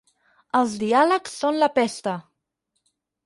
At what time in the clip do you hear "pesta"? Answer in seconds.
1.77-2.17